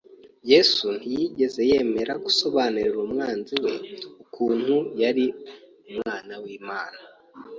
Yesu 0.51 0.85
ntiyigeze 0.97 1.61
yemera 1.71 2.13
gusobanurira 2.25 2.97
umwanzi 3.05 3.55
we 3.63 3.73
ukuntu 4.23 4.75
yari 5.01 5.25
umwana 5.91 6.33
w’Imana 6.43 6.99